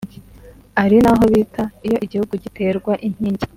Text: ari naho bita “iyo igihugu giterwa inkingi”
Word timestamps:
ari 0.83 0.97
naho 1.03 1.23
bita 1.33 1.63
“iyo 1.87 1.97
igihugu 2.05 2.33
giterwa 2.43 2.93
inkingi” 3.07 3.45